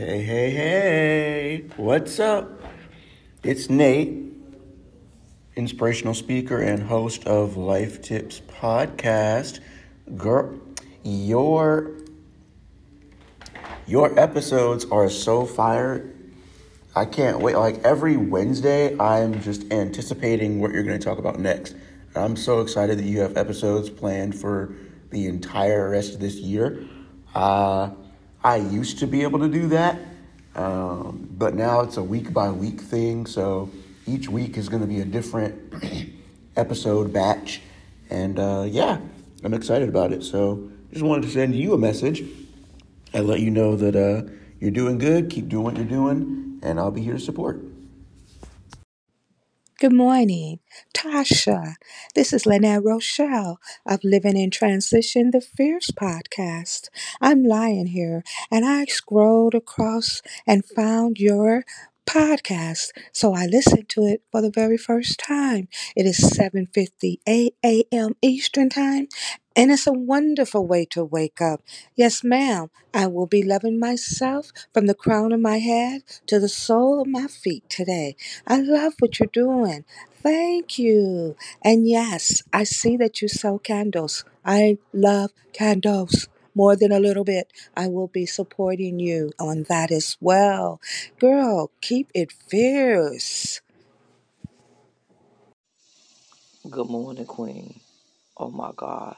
Hey, 0.00 0.22
hey, 0.22 0.50
hey. 0.50 1.64
What's 1.76 2.18
up? 2.18 2.48
It's 3.42 3.68
Nate, 3.68 4.32
inspirational 5.56 6.14
speaker 6.14 6.58
and 6.58 6.84
host 6.84 7.26
of 7.26 7.58
Life 7.58 8.00
Tips 8.00 8.40
Podcast. 8.40 9.60
Girl, 10.16 10.58
your 11.04 11.98
your 13.86 14.18
episodes 14.18 14.86
are 14.86 15.10
so 15.10 15.44
fire. 15.44 16.10
I 16.96 17.04
can't 17.04 17.40
wait. 17.40 17.56
Like 17.56 17.84
every 17.84 18.16
Wednesday, 18.16 18.98
I'm 18.98 19.42
just 19.42 19.70
anticipating 19.70 20.60
what 20.60 20.72
you're 20.72 20.82
going 20.82 20.98
to 20.98 21.04
talk 21.04 21.18
about 21.18 21.38
next. 21.38 21.76
I'm 22.16 22.36
so 22.36 22.60
excited 22.62 22.96
that 22.96 23.04
you 23.04 23.20
have 23.20 23.36
episodes 23.36 23.90
planned 23.90 24.34
for 24.34 24.74
the 25.10 25.26
entire 25.26 25.90
rest 25.90 26.14
of 26.14 26.20
this 26.20 26.36
year. 26.36 26.88
Uh, 27.34 27.90
I 28.42 28.56
used 28.56 28.98
to 29.00 29.06
be 29.06 29.22
able 29.22 29.40
to 29.40 29.48
do 29.48 29.68
that, 29.68 29.98
um, 30.54 31.28
but 31.32 31.54
now 31.54 31.80
it's 31.80 31.98
a 31.98 32.02
week 32.02 32.32
by 32.32 32.50
week 32.50 32.80
thing. 32.80 33.26
So 33.26 33.70
each 34.06 34.30
week 34.30 34.56
is 34.56 34.68
going 34.68 34.80
to 34.80 34.88
be 34.88 35.00
a 35.00 35.04
different 35.04 35.74
episode 36.56 37.12
batch. 37.12 37.60
And 38.08 38.38
uh, 38.38 38.64
yeah, 38.66 38.98
I'm 39.44 39.52
excited 39.52 39.90
about 39.90 40.12
it. 40.12 40.22
So 40.22 40.70
just 40.90 41.04
wanted 41.04 41.22
to 41.22 41.30
send 41.30 41.54
you 41.54 41.74
a 41.74 41.78
message 41.78 42.22
and 43.12 43.26
let 43.26 43.40
you 43.40 43.50
know 43.50 43.76
that 43.76 43.94
uh, 43.94 44.30
you're 44.58 44.70
doing 44.70 44.96
good. 44.96 45.28
Keep 45.28 45.48
doing 45.48 45.64
what 45.64 45.76
you're 45.76 45.84
doing, 45.84 46.60
and 46.62 46.80
I'll 46.80 46.90
be 46.90 47.02
here 47.02 47.14
to 47.14 47.20
support. 47.20 47.60
Good 49.80 49.94
morning, 49.94 50.60
Tatia. 50.94 51.74
This 52.14 52.34
is 52.34 52.46
Lynette 52.46 52.84
Rochelle 52.84 53.58
of 53.86 54.04
Living 54.04 54.36
in 54.36 54.50
Transition, 54.50 55.30
the 55.30 55.40
Fierce 55.40 55.90
podcast. 55.90 56.90
I'm 57.20 57.42
lying 57.42 57.86
here 57.86 58.22
and 58.50 58.66
I 58.66 58.84
scrolled 58.84 59.54
across 59.54 60.22
and 60.46 60.66
found 60.66 61.18
your 61.18 61.64
podcast. 62.06 62.90
So 63.12 63.34
I 63.34 63.46
listened 63.46 63.88
to 63.90 64.04
it 64.04 64.22
for 64.32 64.40
the 64.42 64.50
very 64.50 64.76
first 64.76 65.18
time. 65.18 65.68
It 65.96 66.06
is 66.06 66.16
7:58 66.18 67.54
a.m. 67.64 68.16
Eastern 68.22 68.68
Time, 68.68 69.08
and 69.56 69.70
it's 69.70 69.86
a 69.86 69.92
wonderful 69.92 70.66
way 70.66 70.84
to 70.86 71.04
wake 71.04 71.40
up. 71.40 71.62
Yes, 71.94 72.22
ma'am. 72.24 72.70
I 72.94 73.06
will 73.06 73.26
be 73.26 73.42
loving 73.42 73.78
myself 73.78 74.50
from 74.72 74.86
the 74.86 74.94
crown 74.94 75.32
of 75.32 75.40
my 75.40 75.58
head 75.58 76.02
to 76.26 76.38
the 76.40 76.48
sole 76.48 77.00
of 77.00 77.06
my 77.08 77.26
feet 77.26 77.68
today. 77.68 78.16
I 78.46 78.60
love 78.60 78.94
what 78.98 79.18
you're 79.18 79.28
doing. 79.32 79.84
Thank 80.22 80.78
you. 80.78 81.36
And 81.62 81.88
yes, 81.88 82.42
I 82.52 82.64
see 82.64 82.96
that 82.98 83.22
you 83.22 83.28
sell 83.28 83.58
candles. 83.58 84.24
I 84.44 84.78
love 84.92 85.32
candles 85.52 86.28
more 86.54 86.76
than 86.76 86.92
a 86.92 87.00
little 87.00 87.24
bit. 87.24 87.52
I 87.76 87.88
will 87.88 88.08
be 88.08 88.26
supporting 88.26 89.00
you 89.00 89.32
on 89.40 89.64
that 89.70 89.90
as 89.92 90.16
well. 90.20 90.80
Girl, 91.20 91.70
keep 91.82 92.10
it 92.14 92.32
fierce. 92.32 93.60
Good 96.70 96.88
morning, 96.90 97.26
Queen. 97.26 97.80
Oh 98.36 98.50
my 98.50 98.72
gosh. 98.76 99.16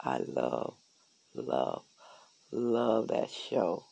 I 0.00 0.18
love, 0.18 0.74
love, 1.34 1.84
love 2.52 3.08
that 3.08 3.30
show. 3.30 3.84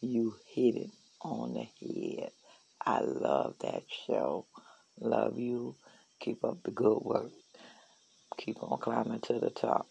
You 0.00 0.36
hit 0.54 0.76
it 0.76 0.90
on 1.22 1.54
the 1.54 1.64
head. 1.80 2.30
I 2.86 3.00
love 3.00 3.56
that 3.62 3.84
show. 4.06 4.46
Love 5.00 5.38
you. 5.38 5.76
Keep 6.20 6.44
up 6.44 6.62
the 6.64 6.72
good 6.72 6.98
work. 7.02 7.32
Keep 8.38 8.62
on 8.62 8.78
climbing 8.80 9.20
to 9.22 9.40
the 9.40 9.50
top. 9.50 9.88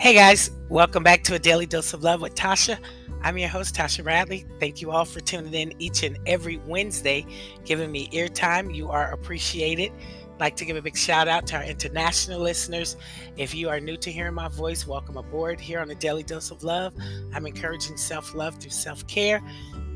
Hey 0.00 0.14
guys, 0.14 0.50
welcome 0.70 1.02
back 1.02 1.24
to 1.24 1.34
a 1.34 1.38
daily 1.38 1.66
dose 1.66 1.92
of 1.92 2.02
love 2.02 2.22
with 2.22 2.34
Tatia. 2.34 2.78
I'm 3.20 3.36
your 3.36 3.50
host, 3.50 3.74
Tatia 3.74 4.02
Bradley. 4.02 4.46
Thank 4.58 4.80
you 4.80 4.92
all 4.92 5.04
for 5.04 5.20
tuning 5.20 5.52
in 5.52 5.74
each 5.78 6.04
and 6.04 6.18
every 6.24 6.56
Wednesday, 6.66 7.26
giving 7.66 7.92
me 7.92 8.08
ear 8.12 8.26
time. 8.28 8.70
You 8.70 8.88
are 8.88 9.12
appreciated. 9.12 9.92
Like 10.38 10.56
to 10.56 10.64
give 10.64 10.78
a 10.78 10.80
big 10.80 10.96
shout 10.96 11.28
out 11.28 11.46
to 11.48 11.56
our 11.56 11.64
international 11.64 12.40
listeners. 12.40 12.96
If 13.36 13.54
you 13.54 13.68
are 13.68 13.78
new 13.78 13.98
to 13.98 14.10
hearing 14.10 14.32
my 14.32 14.48
voice, 14.48 14.86
welcome 14.86 15.18
aboard 15.18 15.60
here 15.60 15.80
on 15.80 15.90
a 15.90 15.94
daily 15.94 16.22
dose 16.22 16.50
of 16.50 16.64
love. 16.64 16.94
I'm 17.34 17.44
encouraging 17.44 17.98
self 17.98 18.34
love 18.34 18.56
through 18.56 18.70
self 18.70 19.06
care. 19.06 19.42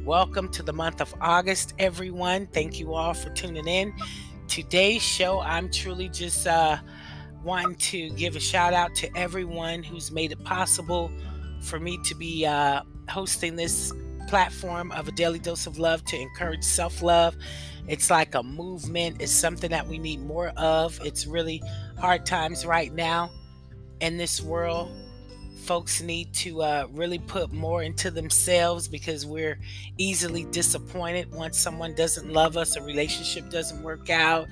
Welcome 0.05 0.51
to 0.51 0.63
the 0.63 0.75
month 0.75 1.01
of 1.01 1.15
August, 1.23 1.73
everyone. 1.79 2.47
Thank 2.49 2.79
you 2.79 2.93
all 2.93 3.15
for 3.15 3.31
tuning 3.31 3.67
in. 3.67 3.95
Today's 4.49 5.01
show, 5.01 5.41
I'm 5.41 5.71
truly 5.71 6.11
just 6.11 6.47
uh, 6.47 6.77
wanting 7.45 7.77
to 7.77 8.11
give 8.11 8.37
a 8.37 8.41
shout 8.41 8.73
out 8.73 8.95
to 8.97 9.17
everyone 9.17 9.83
who's 9.83 10.11
made 10.11 10.33
it 10.33 10.43
possible 10.45 11.11
for 11.61 11.79
me 11.79 11.99
to 12.05 12.15
be 12.15 12.47
uh, 12.47 12.83
hosting 13.09 13.57
this 13.57 13.93
platform 14.29 14.91
of 14.93 15.07
a 15.09 15.13
daily 15.13 15.39
dose 15.39 15.67
of 15.67 15.79
love 15.79 16.05
to 16.07 16.19
encourage 16.19 16.65
self 16.65 17.03
love. 17.03 17.37
It's 17.87 18.09
like 18.09 18.35
a 18.35 18.43
movement, 18.43 19.21
it's 19.21 19.33
something 19.33 19.71
that 19.71 19.87
we 19.87 19.99
need 19.99 20.21
more 20.21 20.49
of. 20.57 20.99
It's 21.05 21.27
really 21.27 21.63
hard 21.99 22.25
times 22.25 22.65
right 22.65 22.93
now 22.93 23.31
in 24.01 24.17
this 24.17 24.41
world. 24.41 24.91
Folks 25.65 26.03
need 26.03 26.35
to 26.35 26.61
uh, 26.61 26.87
really 26.93 27.19
put 27.19 27.51
more 27.51 27.83
into 27.83 28.11
themselves 28.11 28.87
because 28.87 29.25
we're 29.25 29.59
easily 29.97 30.45
disappointed 30.45 31.33
once 31.33 31.59
someone 31.59 31.95
doesn't 31.95 32.31
love 32.31 32.59
us, 32.59 32.77
a 32.77 32.83
relationship 32.83 33.49
doesn't 33.51 33.83
work 33.83 34.11
out, 34.11 34.47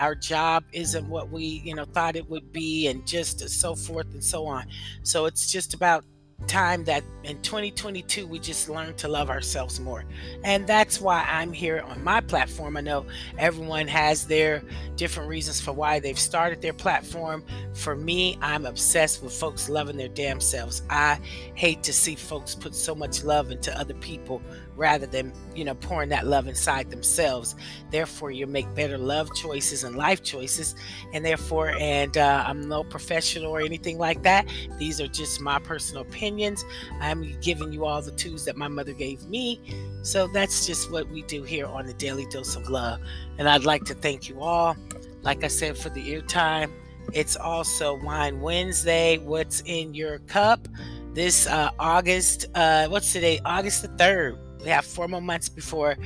our 0.00 0.14
job 0.14 0.64
isn't 0.72 1.06
what 1.06 1.28
we, 1.30 1.60
you 1.64 1.74
know, 1.74 1.84
thought 1.84 2.16
it 2.16 2.28
would 2.30 2.50
be, 2.50 2.86
and 2.86 3.06
just 3.06 3.46
so 3.48 3.74
forth 3.74 4.06
and 4.14 4.24
so 4.24 4.46
on. 4.46 4.64
So 5.02 5.26
it's 5.26 5.52
just 5.52 5.74
about 5.74 6.04
time 6.46 6.84
that 6.84 7.02
in 7.24 7.40
2022 7.42 8.26
we 8.26 8.38
just 8.38 8.68
learn 8.68 8.94
to 8.94 9.08
love 9.08 9.30
ourselves 9.30 9.80
more. 9.80 10.04
And 10.44 10.66
that's 10.66 11.00
why 11.00 11.24
I'm 11.28 11.52
here 11.52 11.80
on 11.80 12.02
my 12.04 12.20
platform. 12.20 12.76
I 12.76 12.80
know 12.80 13.06
everyone 13.38 13.88
has 13.88 14.26
their 14.26 14.62
different 14.96 15.28
reasons 15.28 15.60
for 15.60 15.72
why 15.72 16.00
they've 16.00 16.18
started 16.18 16.60
their 16.60 16.72
platform. 16.72 17.44
For 17.72 17.96
me, 17.96 18.38
I'm 18.42 18.66
obsessed 18.66 19.22
with 19.22 19.32
folks 19.32 19.68
loving 19.68 19.96
their 19.96 20.08
damn 20.08 20.40
selves. 20.40 20.82
I 20.90 21.18
hate 21.54 21.82
to 21.84 21.92
see 21.92 22.14
folks 22.14 22.54
put 22.54 22.74
so 22.74 22.94
much 22.94 23.24
love 23.24 23.50
into 23.50 23.76
other 23.78 23.94
people 23.94 24.42
rather 24.76 25.06
than 25.06 25.32
you 25.54 25.64
know 25.64 25.74
pouring 25.76 26.08
that 26.08 26.26
love 26.26 26.48
inside 26.48 26.90
themselves 26.90 27.54
therefore 27.92 28.32
you 28.32 28.44
make 28.44 28.72
better 28.74 28.98
love 28.98 29.32
choices 29.32 29.84
and 29.84 29.94
life 29.94 30.20
choices 30.24 30.74
and 31.12 31.24
therefore 31.24 31.70
and 31.78 32.18
uh, 32.18 32.42
i'm 32.44 32.68
no 32.68 32.82
professional 32.82 33.52
or 33.52 33.60
anything 33.60 33.98
like 33.98 34.20
that 34.24 34.44
these 34.76 35.00
are 35.00 35.06
just 35.06 35.40
my 35.40 35.60
personal 35.60 36.02
opinions 36.02 36.23
i'm 37.00 37.38
giving 37.40 37.72
you 37.72 37.84
all 37.84 38.02
the 38.02 38.12
tools 38.12 38.44
that 38.44 38.56
my 38.56 38.68
mother 38.68 38.92
gave 38.92 39.26
me. 39.28 39.60
So 40.02 40.26
that's 40.26 40.66
just 40.66 40.90
what 40.90 41.08
we 41.08 41.22
do 41.22 41.42
here 41.42 41.66
on 41.66 41.86
the 41.86 41.94
daily 41.94 42.26
dose 42.26 42.56
of 42.56 42.68
love. 42.68 43.00
And 43.38 43.48
i'd 43.48 43.64
like 43.64 43.84
to 43.84 43.94
thank 43.94 44.28
you 44.28 44.40
all. 44.40 44.76
Like 45.22 45.44
i 45.44 45.48
said 45.48 45.76
for 45.76 45.90
the 45.90 46.08
ear 46.08 46.22
time 46.22 46.72
it's 47.12 47.36
also 47.36 48.02
wine 48.02 48.40
wednesday. 48.40 49.18
What's 49.18 49.62
in 49.66 49.94
your 49.94 50.18
cup? 50.20 50.68
This 51.12 51.46
uh, 51.46 51.70
august 51.78 52.46
uh, 52.54 52.88
what's 52.88 53.12
today? 53.12 53.40
August 53.44 53.82
the 53.82 53.88
3rd 53.88 54.38
we 54.64 54.70
have 54.70 54.86
four 54.86 55.06
more 55.08 55.20
months 55.20 55.48
before 55.48 55.96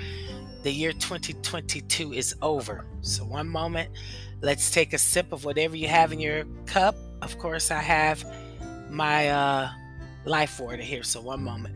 the 0.62 0.72
year 0.72 0.92
2022 0.92 2.12
is 2.12 2.34
over. 2.42 2.84
So, 3.02 3.24
one 3.24 3.48
moment, 3.48 3.90
let's 4.40 4.70
take 4.70 4.92
a 4.92 4.98
sip 4.98 5.32
of 5.32 5.44
whatever 5.44 5.76
you 5.76 5.88
have 5.88 6.12
in 6.12 6.18
your 6.18 6.44
cup. 6.66 6.96
Of 7.22 7.38
course, 7.38 7.70
I 7.70 7.80
have 7.80 8.24
my 8.90 9.28
uh, 9.28 9.70
life 10.24 10.60
water 10.60 10.82
here. 10.82 11.02
So, 11.02 11.20
one 11.20 11.42
moment. 11.42 11.74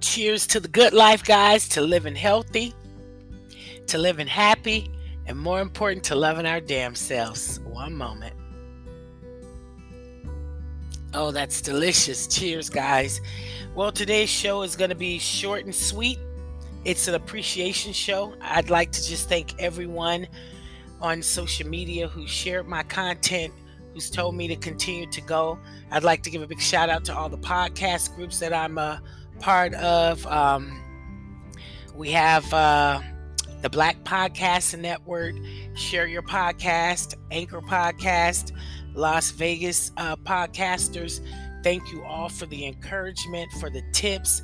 Cheers 0.00 0.46
to 0.48 0.60
the 0.60 0.68
good 0.68 0.92
life, 0.92 1.24
guys, 1.24 1.68
to 1.70 1.80
living 1.80 2.14
healthy, 2.14 2.72
to 3.88 3.98
living 3.98 4.26
happy, 4.26 4.90
and 5.26 5.38
more 5.38 5.60
important, 5.60 6.04
to 6.04 6.14
loving 6.14 6.46
our 6.46 6.60
damn 6.60 6.94
selves. 6.94 7.60
One 7.60 7.94
moment. 7.94 8.34
Oh, 11.14 11.30
that's 11.30 11.60
delicious. 11.60 12.26
Cheers, 12.26 12.70
guys. 12.70 13.20
Well, 13.74 13.92
today's 13.92 14.28
show 14.28 14.62
is 14.62 14.76
going 14.76 14.90
to 14.90 14.96
be 14.96 15.18
short 15.18 15.64
and 15.64 15.74
sweet. 15.74 16.18
It's 16.84 17.08
an 17.08 17.14
appreciation 17.14 17.92
show. 17.92 18.34
I'd 18.40 18.70
like 18.70 18.92
to 18.92 19.04
just 19.04 19.28
thank 19.28 19.60
everyone 19.60 20.26
on 21.00 21.22
social 21.22 21.68
media 21.68 22.08
who 22.08 22.26
shared 22.26 22.66
my 22.66 22.82
content, 22.82 23.52
who's 23.92 24.10
told 24.10 24.34
me 24.34 24.48
to 24.48 24.56
continue 24.56 25.06
to 25.06 25.20
go. 25.22 25.58
I'd 25.90 26.04
like 26.04 26.22
to 26.24 26.30
give 26.30 26.42
a 26.42 26.46
big 26.46 26.60
shout 26.60 26.88
out 26.88 27.04
to 27.06 27.16
all 27.16 27.28
the 27.28 27.38
podcast 27.38 28.14
groups 28.16 28.38
that 28.40 28.52
I'm 28.52 28.78
a 28.78 29.02
part 29.40 29.74
of. 29.74 30.26
Um, 30.26 30.82
we 31.94 32.10
have 32.12 32.52
uh, 32.52 33.00
the 33.62 33.70
Black 33.70 34.04
Podcast 34.04 34.78
Network, 34.78 35.34
Share 35.74 36.06
Your 36.06 36.22
Podcast, 36.22 37.14
Anchor 37.30 37.60
Podcast. 37.60 38.52
Las 38.98 39.30
Vegas 39.30 39.92
uh, 39.96 40.16
podcasters. 40.16 41.20
Thank 41.62 41.92
you 41.92 42.02
all 42.04 42.28
for 42.28 42.46
the 42.46 42.66
encouragement, 42.66 43.50
for 43.60 43.70
the 43.70 43.82
tips, 43.92 44.42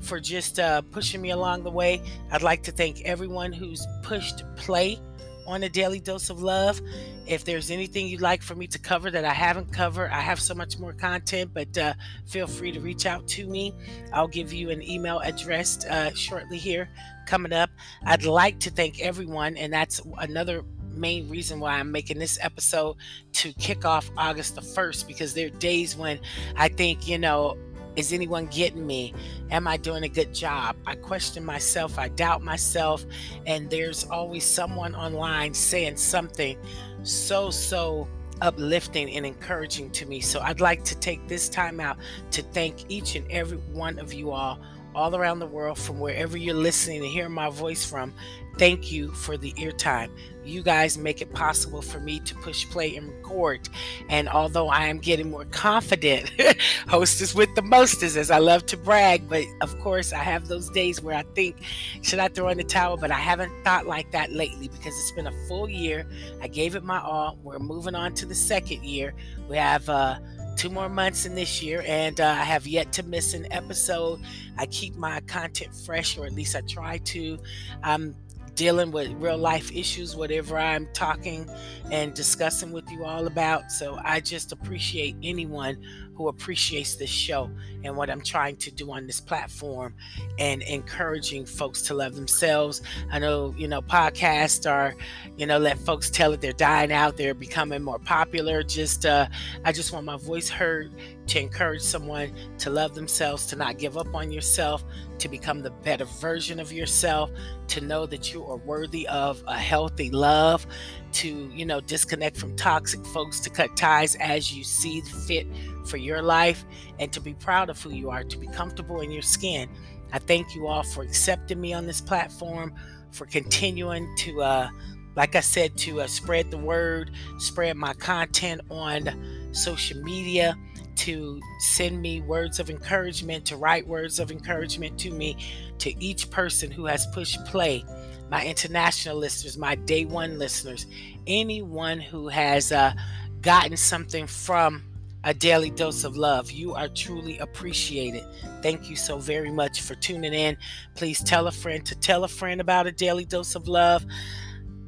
for 0.00 0.20
just 0.20 0.58
uh, 0.58 0.82
pushing 0.82 1.22
me 1.22 1.30
along 1.30 1.64
the 1.64 1.70
way. 1.70 2.02
I'd 2.30 2.42
like 2.42 2.62
to 2.64 2.70
thank 2.70 3.00
everyone 3.02 3.52
who's 3.52 3.86
pushed 4.02 4.44
play 4.56 5.00
on 5.46 5.62
a 5.62 5.68
daily 5.68 6.00
dose 6.00 6.30
of 6.30 6.42
love. 6.42 6.80
If 7.26 7.44
there's 7.44 7.70
anything 7.70 8.08
you'd 8.08 8.20
like 8.20 8.42
for 8.42 8.54
me 8.54 8.66
to 8.68 8.78
cover 8.78 9.10
that 9.10 9.24
I 9.24 9.32
haven't 9.32 9.72
covered, 9.72 10.10
I 10.10 10.20
have 10.20 10.40
so 10.40 10.54
much 10.54 10.78
more 10.78 10.92
content, 10.92 11.50
but 11.54 11.76
uh, 11.78 11.94
feel 12.26 12.46
free 12.46 12.72
to 12.72 12.80
reach 12.80 13.06
out 13.06 13.26
to 13.28 13.46
me. 13.46 13.74
I'll 14.12 14.28
give 14.28 14.52
you 14.52 14.70
an 14.70 14.82
email 14.82 15.20
address 15.20 15.84
uh, 15.86 16.12
shortly 16.14 16.58
here 16.58 16.88
coming 17.26 17.52
up. 17.52 17.70
I'd 18.04 18.24
like 18.24 18.60
to 18.60 18.70
thank 18.70 19.00
everyone, 19.00 19.56
and 19.56 19.72
that's 19.72 20.00
another 20.18 20.64
main 20.96 21.28
reason 21.28 21.60
why 21.60 21.78
I'm 21.78 21.90
making 21.90 22.18
this 22.18 22.38
episode 22.40 22.96
to 23.32 23.52
kick 23.54 23.84
off 23.84 24.10
August 24.16 24.54
the 24.54 24.60
1st 24.60 25.06
because 25.06 25.34
there 25.34 25.46
are 25.46 25.50
days 25.50 25.96
when 25.96 26.20
I 26.56 26.68
think, 26.68 27.08
you 27.08 27.18
know, 27.18 27.56
is 27.96 28.12
anyone 28.12 28.46
getting 28.46 28.86
me? 28.86 29.14
Am 29.50 29.66
I 29.66 29.76
doing 29.76 30.04
a 30.04 30.08
good 30.08 30.34
job? 30.34 30.76
I 30.86 30.94
question 30.94 31.44
myself, 31.44 31.98
I 31.98 32.08
doubt 32.08 32.42
myself, 32.42 33.04
and 33.46 33.70
there's 33.70 34.04
always 34.04 34.44
someone 34.44 34.94
online 34.94 35.54
saying 35.54 35.96
something 35.96 36.58
so, 37.02 37.50
so 37.50 38.08
uplifting 38.40 39.10
and 39.14 39.24
encouraging 39.24 39.90
to 39.90 40.06
me. 40.06 40.20
So 40.20 40.40
I'd 40.40 40.60
like 40.60 40.84
to 40.84 40.98
take 40.98 41.26
this 41.28 41.48
time 41.48 41.80
out 41.80 41.98
to 42.32 42.42
thank 42.42 42.90
each 42.90 43.14
and 43.14 43.30
every 43.30 43.58
one 43.58 43.98
of 43.98 44.12
you 44.12 44.32
all 44.32 44.58
all 44.94 45.14
around 45.16 45.38
the 45.38 45.46
world 45.46 45.78
from 45.78 45.98
wherever 45.98 46.36
you're 46.36 46.54
listening 46.54 47.02
to 47.02 47.08
hear 47.08 47.28
my 47.28 47.50
voice 47.50 47.84
from. 47.84 48.14
Thank 48.56 48.92
you 48.92 49.10
for 49.10 49.36
the 49.36 49.52
ear 49.56 49.72
time. 49.72 50.12
You 50.44 50.62
guys 50.62 50.96
make 50.96 51.20
it 51.20 51.32
possible 51.32 51.82
for 51.82 51.98
me 51.98 52.20
to 52.20 52.34
push 52.36 52.68
play 52.68 52.94
and 52.94 53.08
record. 53.08 53.68
And 54.08 54.28
although 54.28 54.68
I 54.68 54.86
am 54.86 54.98
getting 54.98 55.30
more 55.30 55.46
confident, 55.46 56.30
hostess 56.88 57.34
with 57.34 57.52
the 57.56 57.62
mostest, 57.62 58.16
as 58.16 58.30
I 58.30 58.38
love 58.38 58.64
to 58.66 58.76
brag, 58.76 59.28
but 59.28 59.44
of 59.60 59.76
course 59.80 60.12
I 60.12 60.18
have 60.18 60.46
those 60.46 60.70
days 60.70 61.02
where 61.02 61.16
I 61.16 61.24
think, 61.34 61.56
should 62.02 62.20
I 62.20 62.28
throw 62.28 62.48
in 62.48 62.58
the 62.58 62.64
towel? 62.64 62.96
But 62.96 63.10
I 63.10 63.18
haven't 63.18 63.52
thought 63.64 63.86
like 63.86 64.12
that 64.12 64.30
lately 64.30 64.68
because 64.68 64.94
it's 64.98 65.12
been 65.12 65.26
a 65.26 65.46
full 65.48 65.68
year. 65.68 66.06
I 66.40 66.46
gave 66.46 66.76
it 66.76 66.84
my 66.84 67.00
all. 67.00 67.36
We're 67.42 67.58
moving 67.58 67.96
on 67.96 68.14
to 68.14 68.26
the 68.26 68.34
second 68.36 68.84
year. 68.84 69.14
We 69.48 69.56
have 69.56 69.88
uh 69.88 70.18
two 70.56 70.70
more 70.70 70.88
months 70.88 71.26
in 71.26 71.34
this 71.34 71.62
year, 71.62 71.82
and 71.86 72.20
uh, 72.20 72.26
I 72.26 72.44
have 72.44 72.66
yet 72.66 72.92
to 72.94 73.02
miss 73.02 73.34
an 73.34 73.46
episode. 73.52 74.20
I 74.58 74.66
keep 74.66 74.96
my 74.96 75.20
content 75.20 75.74
fresh, 75.74 76.16
or 76.16 76.26
at 76.26 76.32
least 76.32 76.56
I 76.56 76.60
try 76.62 76.98
to. 76.98 77.38
I'm 77.82 78.14
dealing 78.54 78.92
with 78.92 79.10
real 79.14 79.36
life 79.36 79.72
issues, 79.72 80.14
whatever 80.14 80.56
I'm 80.56 80.86
talking 80.92 81.48
and 81.90 82.14
discussing 82.14 82.72
with 82.72 82.88
you 82.90 83.04
all 83.04 83.26
about. 83.26 83.72
So 83.72 83.98
I 84.04 84.20
just 84.20 84.52
appreciate 84.52 85.16
anyone 85.22 85.76
who 86.14 86.28
appreciates 86.28 86.94
this 86.96 87.10
show 87.10 87.50
and 87.82 87.96
what 87.96 88.08
I'm 88.08 88.20
trying 88.20 88.56
to 88.56 88.70
do 88.70 88.90
on 88.92 89.06
this 89.06 89.20
platform 89.20 89.94
and 90.38 90.62
encouraging 90.62 91.44
folks 91.44 91.82
to 91.82 91.94
love 91.94 92.14
themselves. 92.14 92.82
I 93.10 93.18
know, 93.18 93.54
you 93.56 93.68
know, 93.68 93.82
podcasts 93.82 94.70
are, 94.70 94.94
you 95.36 95.46
know, 95.46 95.58
let 95.58 95.78
folks 95.78 96.10
tell 96.10 96.32
it 96.32 96.40
they're 96.40 96.52
dying 96.52 96.92
out, 96.92 97.16
they're 97.16 97.34
becoming 97.34 97.82
more 97.82 97.98
popular. 97.98 98.62
Just, 98.62 99.06
uh, 99.06 99.26
I 99.64 99.72
just 99.72 99.92
want 99.92 100.06
my 100.06 100.16
voice 100.16 100.48
heard 100.48 100.92
to 101.26 101.40
encourage 101.40 101.82
someone 101.82 102.32
to 102.58 102.70
love 102.70 102.94
themselves, 102.94 103.46
to 103.46 103.56
not 103.56 103.78
give 103.78 103.96
up 103.96 104.14
on 104.14 104.30
yourself, 104.30 104.84
to 105.18 105.28
become 105.28 105.62
the 105.62 105.70
better 105.70 106.04
version 106.04 106.60
of 106.60 106.72
yourself, 106.72 107.30
to 107.68 107.80
know 107.80 108.06
that 108.06 108.32
you 108.32 108.44
are 108.44 108.56
worthy 108.56 109.06
of 109.08 109.42
a 109.46 109.58
healthy 109.58 110.10
love, 110.10 110.66
to, 111.12 111.50
you 111.54 111.64
know, 111.64 111.80
disconnect 111.80 112.36
from 112.36 112.54
toxic 112.56 113.04
folks, 113.06 113.40
to 113.40 113.50
cut 113.50 113.76
ties 113.76 114.16
as 114.16 114.52
you 114.52 114.64
see 114.64 115.00
fit 115.00 115.46
for 115.86 115.96
your 115.96 116.22
life, 116.22 116.64
and 116.98 117.12
to 117.12 117.20
be 117.20 117.34
proud 117.34 117.70
of 117.70 117.80
who 117.82 117.90
you 117.90 118.10
are, 118.10 118.24
to 118.24 118.38
be 118.38 118.46
comfortable 118.46 119.00
in 119.00 119.10
your 119.10 119.22
skin. 119.22 119.68
I 120.12 120.18
thank 120.18 120.54
you 120.54 120.66
all 120.66 120.82
for 120.82 121.02
accepting 121.02 121.60
me 121.60 121.72
on 121.72 121.86
this 121.86 122.00
platform, 122.00 122.74
for 123.10 123.26
continuing 123.26 124.12
to, 124.18 124.42
uh, 124.42 124.68
like 125.16 125.36
I 125.36 125.40
said, 125.40 125.76
to 125.78 126.02
uh, 126.02 126.06
spread 126.06 126.50
the 126.50 126.58
word, 126.58 127.10
spread 127.38 127.76
my 127.76 127.94
content 127.94 128.60
on 128.70 129.52
social 129.52 130.00
media 130.02 130.56
to 130.96 131.40
send 131.58 132.00
me 132.00 132.20
words 132.20 132.60
of 132.60 132.70
encouragement, 132.70 133.44
to 133.46 133.56
write 133.56 133.86
words 133.86 134.20
of 134.20 134.30
encouragement 134.30 134.98
to 135.00 135.10
me, 135.10 135.36
to 135.78 135.92
each 136.02 136.30
person 136.30 136.70
who 136.70 136.86
has 136.86 137.06
pushed 137.06 137.44
play, 137.46 137.84
my 138.30 138.44
international 138.44 139.16
listeners, 139.16 139.58
my 139.58 139.74
day 139.74 140.04
one 140.04 140.38
listeners, 140.38 140.86
anyone 141.26 141.98
who 141.98 142.28
has 142.28 142.70
uh, 142.72 142.92
gotten 143.40 143.76
something 143.76 144.26
from 144.26 144.84
a 145.24 145.32
daily 145.32 145.70
dose 145.70 146.04
of 146.04 146.16
love. 146.16 146.50
You 146.50 146.74
are 146.74 146.88
truly 146.88 147.38
appreciated. 147.38 148.24
Thank 148.62 148.88
you 148.90 148.96
so 148.96 149.18
very 149.18 149.50
much 149.50 149.80
for 149.80 149.94
tuning 149.94 150.34
in. 150.34 150.56
Please 150.94 151.22
tell 151.22 151.46
a 151.46 151.52
friend 151.52 151.84
to 151.86 151.94
tell 151.96 152.24
a 152.24 152.28
friend 152.28 152.60
about 152.60 152.86
a 152.86 152.92
daily 152.92 153.24
dose 153.24 153.54
of 153.54 153.66
love. 153.66 154.04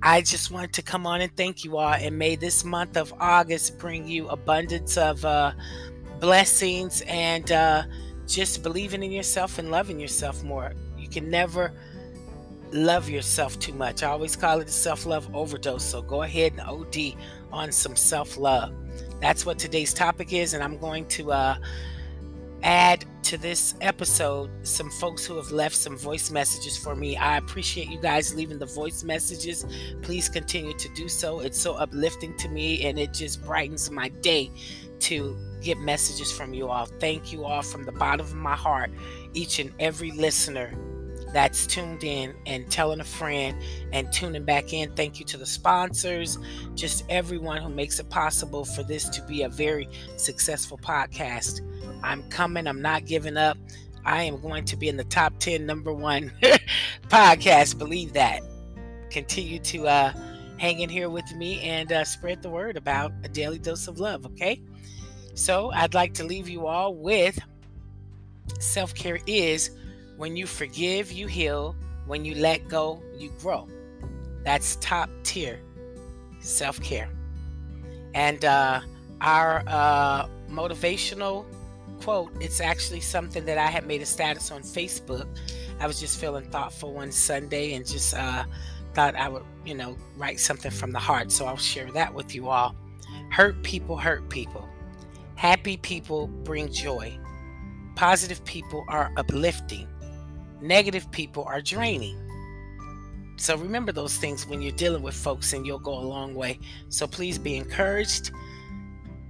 I 0.03 0.21
just 0.21 0.51
wanted 0.51 0.75
to 0.75 0.83
come 0.83 1.07
on 1.07 1.23
and 1.23 1.35
thank 1.37 1.65
you 1.65 1.79
all. 1.79 1.95
And 1.95 2.19
may 2.19 2.37
this 2.37 2.65
month 2.65 2.97
of 2.97 3.13
August 3.19 3.79
bring 3.79 4.07
you 4.07 4.29
abundance 4.29 4.99
of 4.99 5.25
uh, 5.25 5.53
blessings 6.21 7.03
and 7.09 7.51
uh, 7.51 7.85
just 8.27 8.63
believing 8.63 9.03
in 9.03 9.11
yourself 9.11 9.59
and 9.59 9.71
loving 9.71 9.99
yourself 9.99 10.45
more. 10.45 10.75
You 10.99 11.09
can 11.09 11.31
never 11.31 11.73
love 12.73 13.09
yourself 13.09 13.59
too 13.59 13.73
much. 13.73 14.03
I 14.03 14.09
always 14.09 14.37
call 14.37 14.61
it 14.61 14.69
a 14.69 14.73
self 14.73 15.07
love 15.07 15.35
overdose. 15.35 15.85
So 15.85 16.03
go 16.03 16.23
ahead 16.23 16.53
and 16.53 16.61
OD 16.63 17.15
on 17.53 17.73
some 17.73 17.97
self 17.97 18.37
love. 18.37 18.73
That's 19.21 19.47
what 19.47 19.59
today's 19.59 19.95
topic 19.95 20.33
is. 20.33 20.55
And 20.55 20.63
I'm 20.63 20.79
going 20.79 21.07
to 21.09 21.33
uh, 21.33 21.57
add 22.63 23.05
to 23.25 23.37
this 23.37 23.75
episode 23.81 24.51
some 24.63 24.91
folks 24.91 25.27
who 25.27 25.37
have 25.37 25.51
left 25.51 25.75
some 25.75 25.97
voice 25.97 26.31
messages 26.31 26.77
for 26.77 26.95
me. 26.95 27.17
I 27.17 27.39
appreciate 27.39 27.89
you 27.89 27.99
guys 27.99 28.35
leaving 28.35 28.59
the 28.59 28.67
voice 28.67 29.03
messages. 29.03 29.67
Please 30.03 30.29
continue 30.29 30.75
to 30.75 30.89
do 30.95 31.09
so. 31.09 31.41
It's 31.41 31.61
so 31.61 31.75
uplifting 31.75 32.37
to 32.39 32.49
me 32.49 32.87
and 32.87 32.99
it 32.99 33.13
just 33.13 33.45
brightens 33.45 33.91
my 33.91 34.09
day 34.09 34.51
to 35.01 35.37
get 35.61 35.79
messages 35.79 36.31
from 36.31 36.55
you 36.55 36.69
all. 36.69 36.87
Thank 36.87 37.33
you 37.33 37.45
all 37.45 37.63
from 37.63 37.85
the 37.85 37.93
bottom 37.93 38.25
of 38.25 38.35
my 38.35 38.55
heart, 38.55 38.91
each 39.35 39.59
and 39.59 39.73
every 39.79 40.13
listener 40.13 40.73
that's 41.37 41.67
tuned 41.67 42.03
in 42.03 42.35
and 42.47 42.71
telling 42.71 42.99
a 42.99 43.05
friend 43.05 43.55
and 43.93 44.11
tuning 44.11 44.43
back 44.43 44.73
in. 44.73 44.91
Thank 44.93 45.21
you 45.21 45.27
to 45.27 45.37
the 45.37 45.45
sponsors, 45.45 46.39
just 46.75 47.05
everyone 47.11 47.61
who 47.61 47.69
makes 47.69 48.01
it 48.01 48.09
possible 48.09 48.65
for 48.65 48.83
this 48.83 49.07
to 49.11 49.21
be 49.27 49.43
a 49.43 49.49
very 49.51 49.87
successful 50.17 50.79
podcast. 50.79 51.61
I'm 52.03 52.23
coming, 52.31 52.67
I'm 52.67 52.81
not 52.81 53.05
giving 53.05 53.37
up. 53.37 53.59
I 54.07 54.23
am 54.23 54.41
going 54.41 54.65
to 54.65 54.79
be 54.79 54.89
in 54.89 54.97
the 54.97 55.05
top 55.05 55.39
10 55.39 55.67
number 55.67 55.93
one 55.93 56.33
podcast. 57.09 57.77
Believe 57.77 58.15
that. 58.15 58.41
Continue 59.11 59.59
to 59.59 59.89
uh, 59.89 60.13
hang 60.57 60.81
in 60.81 60.89
here 60.89 61.11
with 61.11 61.31
me 61.35 61.61
and 61.61 61.93
uh, 61.93 62.05
spread 62.05 62.41
the 62.41 62.49
word 62.49 62.79
about 62.79 63.13
a 63.25 63.29
daily 63.29 63.59
dose 63.59 63.89
of 63.89 64.01
love, 64.01 64.25
okay? 64.25 64.63
So 65.35 65.71
I'd 65.73 65.93
like 65.93 66.15
to 66.15 66.25
leave 66.25 66.49
you 66.49 66.67
all 66.67 66.95
with 66.95 67.39
self 68.59 68.95
care 68.95 69.19
is 69.27 69.71
when 70.17 70.37
you 70.37 70.47
forgive, 70.47 71.13
you 71.13 71.27
heal. 71.27 71.77
When 72.07 72.25
you 72.25 72.37
let 72.37 72.69
go, 72.69 73.03
you 73.17 73.31
grow. 73.41 73.69
That's 74.45 74.77
top 74.77 75.11
tier 75.25 75.61
self 76.41 76.81
care. 76.81 77.11
And 78.15 78.45
uh, 78.45 78.81
our 79.21 79.63
uh, 79.67 80.29
motivational 80.49 81.45
quote, 82.03 82.31
it's 82.41 82.61
actually 82.61 83.01
something 83.01 83.45
that 83.47 83.59
I 83.59 83.67
had 83.67 83.87
made 83.87 84.03
a 84.03 84.07
status 84.07 84.51
on 84.51 84.63
Facebook. 84.63 85.27
I 85.81 85.87
was 85.87 86.01
just 86.01 86.19
feeling 86.21 86.45
thoughtful 86.51 86.95
one 86.95 87.13
Sunday 87.13 87.75
and 87.75 87.87
just 87.87 88.15
uh, 88.15 88.45
thought 88.95 89.15
I 89.17 89.29
would, 89.29 89.43
you 89.65 89.75
know, 89.75 89.97
write 90.17 90.41
something 90.41 90.71
from 90.71 90.93
the 90.93 90.99
heart. 90.99 91.31
So 91.33 91.47
I'll 91.47 91.57
share 91.57 91.91
that 91.93 92.15
with 92.15 92.35
you 92.35 92.49
all. 92.49 92.75
Hurt 93.31 93.63
people 93.63 93.97
hurt 93.97 94.29
people. 94.29 94.67
Happy 95.35 95.77
people 95.77 96.29
bring 96.29 96.73
joy. 96.73 97.19
Positive 97.95 98.43
people 98.45 98.85
are 98.89 99.13
uplifting. 99.17 99.89
Negative 100.61 101.11
people 101.11 101.45
are 101.45 101.61
draining. 101.61 102.23
So 103.37 103.57
remember 103.57 103.93
those 103.93 104.17
things 104.17 104.47
when 104.47 104.63
you're 104.63 104.73
dealing 104.73 105.03
with 105.03 105.15
folks 105.15 105.53
and 105.53 105.67
you'll 105.67 105.79
go 105.79 105.99
a 105.99 106.01
long 106.01 106.35
way. 106.35 106.59
So 106.89 107.07
please 107.07 107.39
be 107.39 107.57
encouraged. 107.57 108.31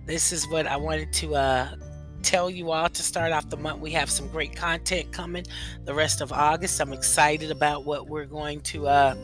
This 0.06 0.30
is 0.32 0.48
what 0.48 0.66
I 0.68 0.76
wanted 0.76 1.12
to 1.14 1.34
uh, 1.34 1.74
tell 2.22 2.48
you 2.48 2.70
all 2.70 2.88
to 2.88 3.02
start 3.02 3.32
off 3.32 3.48
the 3.50 3.56
month. 3.56 3.80
We 3.80 3.90
have 3.92 4.08
some 4.08 4.28
great 4.28 4.54
content 4.54 5.12
coming 5.12 5.44
the 5.84 5.94
rest 5.94 6.20
of 6.20 6.32
August. 6.32 6.80
I'm 6.80 6.92
excited 6.92 7.50
about 7.50 7.84
what 7.84 8.08
we're 8.08 8.26
going 8.26 8.60
to 8.62 8.86
uh, 8.86 9.16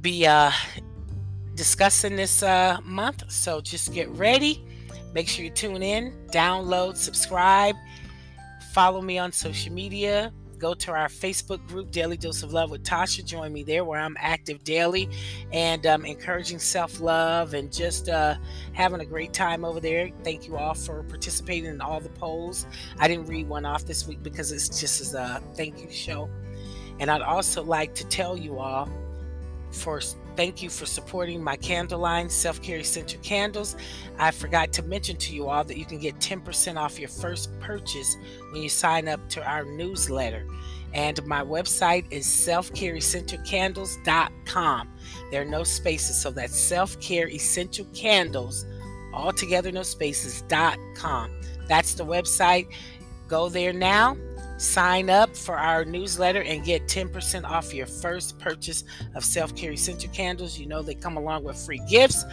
be 0.00 0.26
uh, 0.26 0.50
discussing 1.54 2.16
this 2.16 2.42
uh, 2.42 2.78
month. 2.82 3.30
So 3.30 3.60
just 3.60 3.92
get 3.92 4.08
ready. 4.10 4.64
Make 5.12 5.28
sure 5.28 5.44
you 5.44 5.50
tune 5.50 5.82
in, 5.82 6.12
download, 6.30 6.96
subscribe, 6.96 7.74
follow 8.72 9.02
me 9.02 9.18
on 9.18 9.32
social 9.32 9.72
media. 9.72 10.32
Go 10.58 10.74
to 10.74 10.90
our 10.92 11.08
Facebook 11.08 11.66
group, 11.68 11.90
Daily 11.90 12.16
Dose 12.16 12.42
of 12.42 12.52
Love 12.52 12.70
with 12.70 12.82
Tatia. 12.82 13.24
Join 13.24 13.52
me 13.52 13.62
there 13.62 13.84
where 13.84 14.00
I'm 14.00 14.16
active 14.18 14.64
daily 14.64 15.08
and 15.52 15.86
um, 15.86 16.04
encouraging 16.04 16.58
self 16.58 17.00
love 17.00 17.54
and 17.54 17.72
just 17.72 18.08
uh, 18.08 18.34
having 18.72 19.00
a 19.00 19.04
great 19.04 19.32
time 19.32 19.64
over 19.64 19.80
there. 19.80 20.10
Thank 20.24 20.48
you 20.48 20.56
all 20.56 20.74
for 20.74 21.02
participating 21.04 21.70
in 21.70 21.80
all 21.80 22.00
the 22.00 22.08
polls. 22.10 22.66
I 22.98 23.06
didn't 23.08 23.26
read 23.26 23.48
one 23.48 23.64
off 23.64 23.84
this 23.84 24.06
week 24.06 24.22
because 24.22 24.52
it's 24.52 24.68
just 24.80 25.00
as 25.00 25.14
a 25.14 25.40
thank 25.54 25.80
you 25.80 25.90
show. 25.90 26.28
And 27.00 27.10
I'd 27.10 27.22
also 27.22 27.62
like 27.62 27.94
to 27.94 28.06
tell 28.06 28.36
you 28.36 28.58
all 28.58 28.88
for 29.70 30.00
thank 30.36 30.62
you 30.62 30.70
for 30.70 30.86
supporting 30.86 31.42
my 31.42 31.56
candle 31.56 31.98
line, 32.00 32.28
Self 32.28 32.62
Care 32.62 32.78
Essential 32.78 33.20
Candles. 33.22 33.74
I 34.18 34.30
forgot 34.30 34.72
to 34.74 34.82
mention 34.82 35.16
to 35.16 35.34
you 35.34 35.48
all 35.48 35.64
that 35.64 35.76
you 35.76 35.84
can 35.84 35.98
get 35.98 36.16
10% 36.18 36.76
off 36.76 36.96
your 36.98 37.08
first 37.08 37.58
purchase 37.60 38.16
when 38.52 38.62
you 38.62 38.68
sign 38.68 39.08
up 39.08 39.28
to 39.30 39.44
our 39.44 39.64
newsletter. 39.64 40.46
And 40.94 41.26
my 41.26 41.42
website 41.42 42.06
is 42.10 42.24
selfcareessentialcandles.com. 42.26 44.88
There 45.30 45.42
are 45.42 45.44
no 45.44 45.62
spaces, 45.64 46.18
so 46.20 46.30
that's 46.30 46.58
self 46.58 46.98
care 47.00 47.28
essential 47.28 47.84
candles, 47.94 48.64
all 49.12 49.32
together, 49.32 49.70
no 49.72 49.82
spaces.com. 49.82 51.30
That's 51.66 51.94
the 51.94 52.04
website. 52.04 52.68
Go 53.28 53.48
there 53.50 53.74
now 53.74 54.16
Sign 54.58 55.08
up 55.08 55.36
for 55.36 55.56
our 55.56 55.84
newsletter 55.84 56.42
and 56.42 56.64
get 56.64 56.88
10% 56.88 57.44
off 57.44 57.72
your 57.72 57.86
first 57.86 58.38
purchase 58.38 58.84
of 59.14 59.24
self 59.24 59.54
care 59.54 59.72
essential 59.72 60.10
candles. 60.12 60.58
You 60.58 60.66
know, 60.66 60.82
they 60.82 60.94
come 60.94 61.16
along 61.16 61.44
with 61.44 61.56
free 61.56 61.80
gifts 61.88 62.24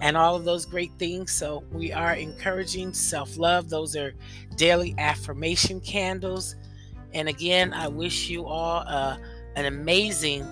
and 0.00 0.16
all 0.16 0.36
of 0.36 0.44
those 0.44 0.64
great 0.64 0.92
things. 0.98 1.32
So, 1.32 1.64
we 1.72 1.92
are 1.92 2.14
encouraging 2.14 2.92
self 2.92 3.36
love. 3.36 3.68
Those 3.68 3.96
are 3.96 4.14
daily 4.56 4.94
affirmation 4.98 5.80
candles. 5.80 6.54
And 7.12 7.28
again, 7.28 7.72
I 7.72 7.88
wish 7.88 8.28
you 8.28 8.46
all 8.46 8.84
uh, 8.86 9.16
an 9.56 9.66
amazing 9.66 10.46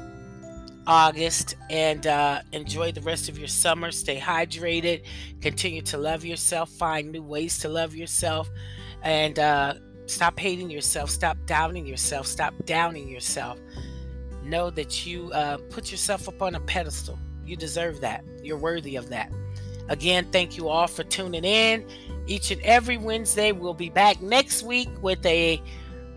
August 0.87 1.55
and 1.71 2.07
uh, 2.07 2.41
enjoy 2.53 2.93
the 2.93 3.01
rest 3.03 3.29
of 3.29 3.39
your 3.39 3.49
summer. 3.49 3.91
Stay 3.91 4.19
hydrated, 4.19 5.05
continue 5.41 5.83
to 5.83 5.99
love 5.99 6.25
yourself, 6.25 6.71
find 6.71 7.13
new 7.13 7.23
ways 7.23 7.59
to 7.59 7.69
love 7.69 7.95
yourself, 7.95 8.49
and 9.03 9.39
uh, 9.39 9.75
Stop 10.07 10.39
hating 10.39 10.71
yourself. 10.71 11.11
Stop 11.11 11.39
doubting 11.47 11.87
yourself. 11.87 12.27
Stop 12.27 12.55
downing 12.65 13.09
yourself. 13.09 13.59
Know 14.45 14.71
that 14.71 15.07
you 15.07 15.31
uh, 15.33 15.59
put 15.71 15.91
yourself 15.91 16.29
up 16.29 16.43
on 16.43 16.55
a 16.55 16.61
pedestal. 16.61 17.19
You 17.45 17.57
deserve 17.57 18.01
that. 18.01 18.25
You're 18.43 18.59
worthy 18.59 18.97
of 18.97 19.09
that. 19.11 19.33
Again, 19.89 20.27
thank 20.33 20.57
you 20.57 20.69
all 20.69 20.87
for 20.87 21.05
tuning 21.05 21.45
in. 21.45 21.87
Each 22.27 22.51
and 22.51 22.61
every 22.63 22.97
Wednesday, 22.97 23.53
we'll 23.53 23.75
be 23.75 23.91
back 23.91 24.21
next 24.23 24.63
week 24.63 24.89
with 25.03 25.25
a 25.27 25.61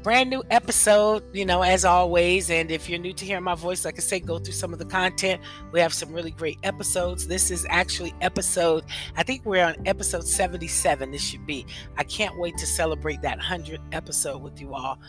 brand 0.05 0.29
new 0.29 0.43
episode, 0.51 1.23
you 1.33 1.43
know, 1.43 1.63
as 1.63 1.83
always. 1.83 2.51
And 2.51 2.69
if 2.69 2.87
you're 2.87 2.99
new 2.99 3.11
to 3.13 3.25
hearing 3.25 3.43
my 3.43 3.55
voice, 3.55 3.83
like 3.83 3.95
I 3.97 4.01
say, 4.01 4.19
go 4.19 4.37
through 4.37 4.53
some 4.53 4.71
of 4.71 4.77
the 4.77 4.85
content. 4.85 5.41
We 5.71 5.79
have 5.79 5.95
some 5.95 6.13
really 6.13 6.29
great 6.29 6.59
episodes. 6.61 7.25
This 7.25 7.49
is 7.49 7.65
actually 7.71 8.13
episode, 8.21 8.85
I 9.17 9.23
think 9.23 9.43
we're 9.45 9.65
on 9.65 9.75
episode 9.87 10.27
77. 10.27 11.09
This 11.09 11.23
should 11.23 11.47
be. 11.47 11.65
I 11.97 12.03
can't 12.03 12.37
wait 12.37 12.55
to 12.57 12.67
celebrate 12.67 13.23
that 13.23 13.39
100th 13.39 13.79
episode 13.93 14.43
with 14.43 14.61
you 14.61 14.75
all. 14.75 14.99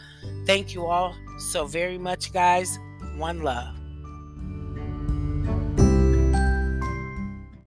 Thank 0.47 0.73
you 0.73 0.87
all 0.87 1.15
so 1.39 1.67
very 1.67 1.99
much, 1.99 2.33
guys. 2.33 2.79
One 3.19 3.43
love. 3.43 3.86